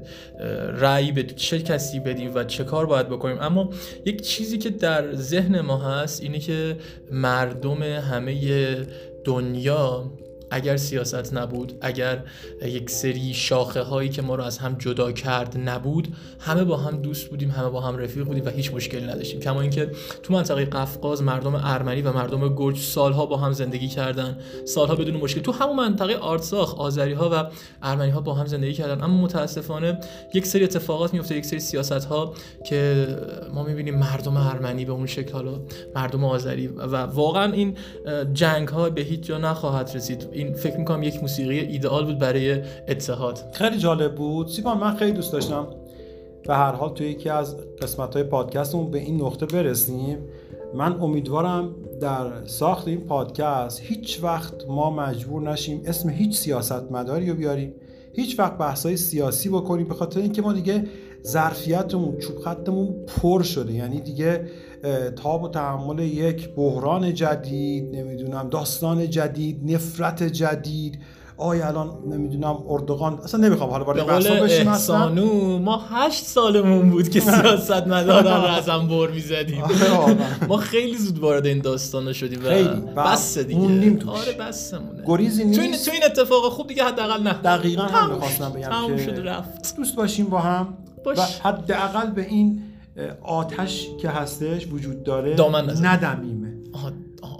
رأی 0.73 1.12
به 1.12 1.23
چه 1.23 1.62
کسی 1.62 2.00
بدیم 2.00 2.35
و 2.35 2.45
چه 2.45 2.65
کار 2.65 2.87
باید 2.87 3.09
بکنیم. 3.09 3.37
اما 3.41 3.71
یک 4.05 4.23
چیزی 4.23 4.59
که 4.59 4.71
در 4.71 5.15
ذهن 5.15 5.61
ما 5.61 5.79
هست 5.79 6.23
اینه 6.23 6.38
که 6.38 6.77
مردم 7.12 7.83
همه 7.83 8.77
دنیا 9.25 10.11
اگر 10.50 10.76
سیاست 10.76 11.35
نبود 11.35 11.73
اگر 11.81 12.25
یک 12.62 12.90
سری 12.90 13.35
شاخه 13.35 13.81
هایی 13.81 14.09
که 14.09 14.23
ما 14.23 14.35
رو 14.35 14.43
از 14.43 14.59
هم 14.59 14.76
جدا 14.78 15.12
کرد 15.12 15.59
نبود 15.59 16.09
همه 16.40 16.64
با 16.64 16.76
هم 16.76 17.02
دوست 17.02 17.31
بودیم 17.31 17.50
همه 17.50 17.69
با 17.69 17.81
هم 17.81 17.97
رفیق 17.97 18.25
بودیم 18.25 18.45
و 18.45 18.49
هیچ 18.49 18.75
مشکلی 18.75 19.07
نداشتیم. 19.07 19.40
کما 19.40 19.61
اینکه 19.61 19.90
تو 20.23 20.35
منطقه 20.35 20.64
قفقاز 20.64 21.23
مردم 21.23 21.55
ارمنی 21.55 22.02
و 22.02 22.12
مردم 22.12 22.55
گرج 22.55 22.78
سالها 22.78 23.26
با 23.26 23.37
هم 23.37 23.52
زندگی 23.52 23.88
کردن. 23.88 24.38
سالها 24.64 24.95
بدون 24.95 25.17
مشکل. 25.17 25.40
تو 25.40 25.52
همون 25.52 25.76
منطقه 25.76 26.14
آرتساخ 26.14 26.75
آذری 26.75 27.12
ها 27.12 27.31
و 27.33 27.50
ارمنی 27.83 28.11
ها 28.11 28.21
با 28.21 28.35
هم 28.35 28.47
زندگی 28.47 28.73
کردن. 28.73 29.05
اما 29.05 29.23
متاسفانه 29.23 30.00
یک 30.35 30.47
سری 30.47 30.64
اتفاقات 30.64 31.14
میفته 31.14 31.37
یک 31.37 31.45
سری 31.45 31.61
سیاست 31.61 32.05
ها 32.05 32.35
که 32.67 33.07
ما 33.55 33.62
می‌بینیم 33.62 33.99
مردم 33.99 34.37
ارمنی 34.37 34.85
به 34.85 34.93
اون 34.93 35.07
شکل 35.07 35.33
حالا 35.33 35.61
مردم 35.95 36.25
آذری 36.25 36.67
و 36.67 36.97
واقعا 36.97 37.52
این 37.52 37.76
جنگ 38.33 38.69
ها 38.69 38.90
به 38.90 39.00
هیچ 39.00 39.21
جا 39.21 39.38
نخواهد 39.38 39.90
رسید. 39.95 40.28
این 40.38 40.52
فکر 40.52 40.76
می‌کنم 40.76 41.02
یک 41.02 41.21
موسیقی 41.23 41.59
ایدئال 41.59 42.04
بود 42.04 42.18
برای 42.18 42.62
اتحاد. 42.88 43.38
خیلی 43.52 43.78
جالب 43.78 44.14
بود. 44.14 44.49
سیپان 44.49 44.78
من 44.78 44.97
خیلی 44.97 45.12
دوست 45.12 45.33
داشتم 45.33 45.66
به 46.47 46.54
هر 46.54 46.73
حال 46.73 46.95
توی 46.95 47.07
یکی 47.09 47.28
از 47.28 47.57
قسمت 47.83 48.14
های 48.14 48.25
پادکستمون 48.25 48.90
به 48.90 48.99
این 48.99 49.23
نقطه 49.23 49.47
برسیم. 49.47 50.18
من 50.75 51.00
امیدوارم 51.00 51.75
در 52.00 52.47
ساخت 52.47 52.88
این 52.88 53.00
پادکست 53.00 53.80
هیچ 53.83 54.23
وقت 54.23 54.54
ما 54.68 54.90
مجبور 54.90 55.50
نشیم 55.50 55.83
اسم 55.87 56.09
هیچ 56.11 56.37
سیاستمداری 56.37 57.30
رو 57.30 57.35
بیاریم 57.35 57.75
هیچ 58.12 58.38
وقت 58.38 58.59
بحثای 58.59 58.97
سیاسی 58.97 59.49
بکنیم 59.49 59.88
به 59.88 59.95
خاطر 59.95 60.21
اینکه 60.21 60.42
ما 60.42 60.52
دیگه 60.52 60.85
ظرفیتمون 61.26 62.18
چوب 62.18 62.38
خطمون 62.38 62.94
پر 63.06 63.42
شده. 63.42 63.72
یعنی 63.72 64.00
دیگه 64.00 64.46
تاب 65.16 65.42
و 65.42 65.48
تحمل 65.48 65.98
یک 65.98 66.54
بحران 66.54 67.14
جدید 67.14 67.96
نمی‌دونم 67.96 68.48
داستان 68.48 69.11
جدید 69.11 69.72
نفرت 69.72 70.22
جدید. 70.22 70.98
آیا 71.40 71.66
الان 71.66 71.90
نمی‌دونم 72.11 72.57
اردوغان 72.68 73.18
اصلا 73.18 73.40
نمی‌خوام 73.40 73.70
حالا 73.70 73.85
وارد 73.85 74.07
بحثا 74.07 74.28
قول 74.35 74.40
بشیم 74.40 74.68
اصلا. 74.68 75.09
ما 75.59 75.83
هشت 75.90 76.24
سالمون 76.24 76.90
بود 76.90 77.09
که 77.09 77.20
سیاست 77.20 77.87
مداران 77.87 78.42
رو 78.44 78.48
از 78.48 78.68
هم 78.68 78.88
بر 78.88 79.11
می‌زدیم. 79.11 79.62
آره. 79.62 80.16
ما 80.48 80.57
خیلی 80.57 80.96
زود 80.98 81.18
وارد 81.18 81.46
این 81.46 81.59
داستان 81.59 82.12
شدیم 82.12 82.38
و 82.44 82.48
خیلی. 82.48 82.68
بس 82.96 83.38
دیگه. 83.38 83.61
موندیم 83.61 83.96
توش. 83.96 84.09
آره 84.09 84.33
بسمونه. 84.33 85.02
گریزی 85.07 85.54
تو 85.54 85.61
این, 85.61 85.70
نیست. 85.70 85.87
تو 85.87 85.92
این 85.92 86.04
اتفاق 86.04 86.52
خوب 86.52 86.66
دیگه 86.66 86.85
حداقل 86.85 87.22
نه 87.22 87.33
دقیقا 87.33 87.83
هم 87.83 88.11
می‌خواستم. 88.14 88.52
بگم 88.52 88.96
که 88.96 89.02
شد 89.02 89.20
رفت. 89.28 89.76
دوست 89.76 89.96
باشیم 89.96 90.26
با 90.26 90.38
هم. 90.38 90.74
باش. 91.16 91.40
و 91.44 91.49
حداقل 91.49 92.11
به 92.11 92.23
این 92.27 92.62
آتش 93.23 93.88
که 94.01 94.09
هستش 94.09 94.66
وجود 94.73 95.03
داره 95.03 95.35
دامن. 95.35 95.87
ندمیمه. 95.87 96.53
آها 96.73 96.90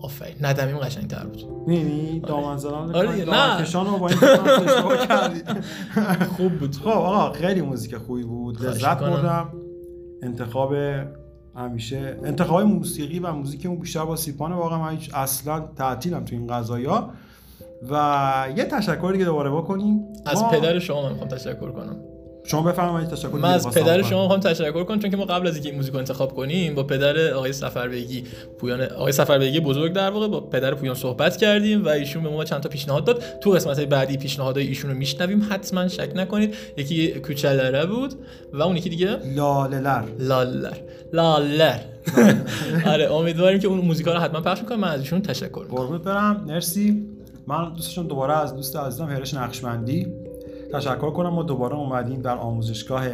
آفرین. 0.02 0.35
ندمیم 0.40 0.78
قشنگ 0.78 1.07
تر 1.07 1.26
بود. 1.26 1.44
می‌بینی؟ 1.66 2.20
دامن 2.20 2.57
زدن 2.57 2.74
آره، 2.74 3.24
دامن 3.24 3.57
نه. 3.57 3.62
کشان 3.62 3.87
رو 3.87 3.98
با 3.98 4.09
این. 4.09 4.18
خوب 6.37 6.52
بود. 6.59 6.76
خب 6.76 6.88
آقا 6.88 7.33
خیلی 7.33 7.61
موزیک 7.61 7.96
خوبی 7.96 8.22
بود. 8.22 8.62
لذت. 8.62 8.98
بردم. 8.98 9.48
انتخاب 10.22 10.74
همیشه 11.57 12.16
انتخاب 12.24 12.61
موسیقی 12.62 13.18
و 13.18 13.33
موزیکمون 13.33 13.78
بیشتر 13.78 14.04
با 14.04 14.16
سیپانه 14.16 14.54
واقعا 14.54 14.78
من 14.83 14.90
هیچ 14.90 15.11
اصلا 15.14 15.61
تعطیلم 15.76 16.24
تو 16.24 16.37
این 16.37 16.46
قضايا 16.46 17.11
و 17.90 17.94
یه 18.57 18.64
تشکر 18.64 19.11
دیگه 19.12 19.24
دوباره 19.24 19.50
بکنیم. 19.50 20.04
از 20.26 20.42
ما- 20.42 20.48
پدر 20.50 20.78
شما 20.78 21.02
من 21.02 21.09
می‌خوام 21.12 21.28
تشکر 21.28 21.70
کنم. 21.70 21.96
شما 22.50 22.62
بفرمایید 22.62 23.08
تشکر 23.11 23.28
من 23.28 23.52
از 23.54 23.70
پدر. 23.70 24.02
شما 24.02 24.22
می‌خوام 24.22 24.40
تشکر 24.40 24.84
کنم 24.84 24.98
چون 24.98 25.11
که 25.11 25.16
ما 25.16 25.24
قبل 25.24 25.46
از 25.46 25.54
اینکه 25.54 25.68
این 25.68 25.78
موزیک 25.78 25.92
رو 25.92 25.98
انتخاب 25.98 26.34
کنیم 26.34 26.74
با 26.74 26.82
پدر 26.82 27.32
آقای 27.32 27.52
سفربگی 27.52 28.24
پویان 28.58 28.82
آقای 28.82 29.12
سفربگی 29.12 29.61
بزرگ 29.61 29.92
در 29.92 30.11
واقع 30.11 30.28
با 30.28 30.40
پدر 30.40 30.74
پویان 30.74 30.94
صحبت 30.94 31.37
کردیم 31.37 31.84
و 31.84 31.88
ایشون 31.88 32.22
به 32.22 32.28
ما 32.28 32.44
چند 32.44 32.61
تا 32.61 32.68
پیشنهاد 32.68 33.04
داد. 33.04 33.22
تو 33.40 33.50
قسمت 33.50 33.80
بعدی 33.80 34.16
پیشنهادهای 34.16 34.66
ایشون 34.66 34.90
رو 34.90 34.96
میشنویم 34.96 35.46
حتما 35.50 35.88
شک 35.88 36.11
نکنید. 36.14 36.54
یکی 36.76 37.11
کوچلره 37.11 37.87
بود 37.87 38.14
و 38.52 38.62
اون 38.62 38.76
یکی 38.76 38.88
دیگه؟ 38.88 39.16
لاللر 39.37 40.04
لالر 40.18 40.76
لالر 41.12 41.78
آره 42.92 43.12
امیدواریم 43.12 43.61
که 43.61 43.68
اون 43.68 43.78
موزیکا 43.78 44.12
رو 44.12 44.20
حتما 44.20 44.40
پخش 44.40 44.61
می‌کنم 44.61 44.80
من 44.80 44.88
از 44.88 45.00
ایشون 45.00 45.22
تشکر 45.22 45.62
می‌کنم. 45.62 45.76
قربونت 45.76 46.02
برم. 46.02 46.44
مرسی. 46.46 47.06
من 47.46 47.72
دوستشون 47.74 48.06
دوباره 48.06 48.38
از 48.38 48.56
دوست 48.56 48.76
عزیزم 48.76 49.04
هرش 49.04 49.34
نقشبندی. 49.34 50.06
تشکر 50.72 51.11
کنم 51.11 51.28
ما 51.28 51.42
دوباره 51.42 51.74
اومدیم 51.74 52.22
در 52.22 52.37
آموزشگاه 52.37 53.04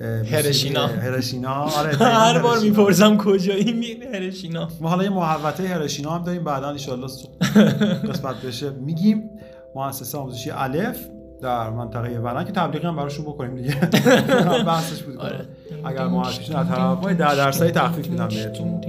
هرشینا. 0.00 0.86
هرشینا. 0.86 1.54
آره 1.54 1.96
هر 2.20 2.38
بار. 2.38 2.58
می‌پرسم 2.58 3.16
کجایی 3.16 3.72
می 3.72 3.96
هرشینا. 4.12 4.68
ما 4.80 4.88
حالا 4.88 5.04
یه 5.04 5.10
محوطه 5.10 5.68
هرشینا 5.68 6.10
هم 6.10 6.24
داریم 6.24 6.44
بعدا 6.44 6.68
ان 6.68 6.74
قسمت 8.10 8.42
بشه. 8.46 8.70
میگیم 8.70 9.30
مؤسسه 9.74 10.18
آموزشی 10.18 10.50
الف 10.50 10.98
در 11.42 11.70
منطقه 11.70 12.18
ورن 12.18 12.44
که 12.44 12.52
تبلیغی 12.52 12.86
هم 12.86 12.96
براشون 12.96 13.24
بکنیم 13.24 13.54
دیگه. 13.54 13.74
بحثش 14.66 15.02
بود. 15.02 15.16
آره. 15.16 15.48
اگر 15.84 16.06
معرفیشون 16.06 16.56
از 16.56 16.68
طرف 16.68 16.78
ما 16.80 17.12
10 17.12 17.16
درصدی 17.16 17.70
تخفیف 17.70 18.08
میدم 18.08 18.28
بهتون. 18.28 18.80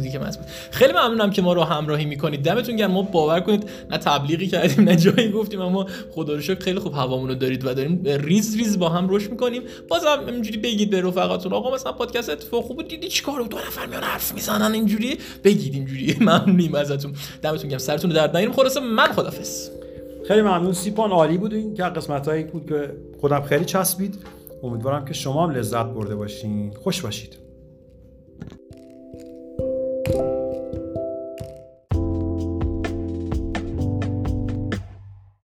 موزیک 0.00 0.16
مضبوط 0.16 0.46
خیلی 0.70 0.92
ممنونم 0.92 1.30
که 1.30 1.42
ما 1.42 1.52
رو 1.52 1.62
همراهی 1.62 2.04
می‌کنید. 2.04 2.42
دمتون 2.42 2.76
گرم. 2.76 2.90
ما 2.90 3.02
باور 3.02 3.40
کنید 3.40 3.70
نه 3.90 3.98
تبلیغی 3.98 4.46
کردیم 4.46 4.84
نه 4.84 4.96
جایی 4.96 5.30
گفتیم 5.30 5.60
اما 5.60 5.86
خدا 6.10 6.34
رو 6.34 6.40
شکر 6.40 6.60
خیلی 6.60 6.78
خوب 6.78 6.94
هوامون 6.94 7.28
رو 7.28 7.34
دارید 7.34 7.66
و 7.66 7.74
داریم 7.74 8.02
ریز 8.04 8.56
ریز 8.56 8.78
با 8.78 8.88
هم 8.88 9.06
رشد 9.10 9.30
می‌کنیم. 9.30 9.62
بازم 9.88 10.22
اینجوری 10.26 10.58
بگید 10.58 10.90
به 10.90 11.00
رفقاتون 11.02 11.52
آقا 11.52 11.74
مثلا 11.74 11.92
پادکست 11.92 12.30
اتفاق 12.30 12.64
خوب 12.64 12.76
بود 12.76 12.88
دیدی 12.88 13.08
چیکار 13.08 13.42
دو 13.42 13.56
نفر 13.56 13.86
میان 13.86 14.02
حرف 14.02 14.34
می‌زنن 14.34 14.72
اینجوری؟ 14.74 15.18
بگید 15.44 15.74
اینجوری. 15.74 16.16
ممنونیم 16.20 16.74
ازتون. 16.74 17.12
دمتون 17.42 17.70
گرم. 17.70 17.78
سرتون 17.78 18.10
درد 18.10 18.36
نیاریم 18.36 18.54
خلاصه 18.54 18.80
من 18.80 19.12
خدافظ 19.12 19.70
خیلی 20.28 20.42
ممنون. 20.42 20.72
سیپان 20.72 21.10
عالی 21.10 21.38
بود. 21.38 21.54
این 21.54 21.74
که 21.74 21.82
قسمت 21.82 22.28
هایی 22.28 22.44
بود 22.44 22.66
که 22.68 22.92
خودم 23.20 23.42
خیلی 23.42 23.64
چسبید. 23.64 24.18
امیدوارم 24.62 25.04
که 25.04 25.14
شما 25.14 25.46
هم 25.46 25.50
لذت 25.50 25.86
برده 25.86 26.14
باشین. 26.14 26.72
خوش 26.82 27.02
باشید. 27.02 27.49
thank 30.12 30.24
you 30.24 30.39